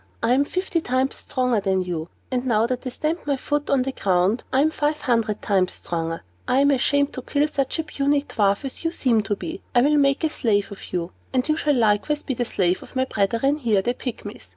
"I 0.23 0.33
am 0.33 0.45
fifty 0.45 0.81
times 0.81 1.15
stronger 1.17 1.59
than 1.59 1.83
you; 1.83 2.09
and 2.31 2.43
now 2.43 2.65
that 2.65 2.87
I 2.87 2.89
stamp 2.89 3.27
my 3.27 3.37
foot 3.37 3.69
upon 3.69 3.83
the 3.83 3.91
ground, 3.91 4.43
I 4.51 4.61
am 4.61 4.71
five 4.71 5.01
hundred 5.01 5.43
times 5.43 5.73
stronger! 5.73 6.23
I 6.47 6.57
am 6.61 6.71
ashamed 6.71 7.13
to 7.13 7.21
kill 7.21 7.47
such 7.47 7.77
a 7.77 7.83
puny 7.83 8.21
little 8.21 8.43
dwarf 8.45 8.65
as 8.65 8.83
you 8.83 8.89
seem 8.89 9.21
to 9.21 9.35
be. 9.35 9.61
I 9.75 9.81
will 9.81 9.97
make 9.97 10.23
a 10.23 10.29
slave 10.31 10.71
of 10.71 10.91
you, 10.91 11.11
and 11.33 11.47
you 11.47 11.55
shall 11.55 11.75
likewise 11.75 12.23
be 12.23 12.33
the 12.33 12.45
slave 12.45 12.81
of 12.81 12.95
my 12.95 13.05
brethren 13.05 13.57
here, 13.57 13.83
the 13.83 13.93
Pygmies. 13.93 14.49